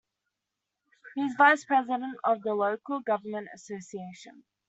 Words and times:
He 1.13 1.21
is 1.23 1.35
Vice-President 1.37 2.17
of 2.23 2.41
the 2.41 2.55
Local 2.55 3.01
Government 3.01 3.49
Association. 3.53 4.43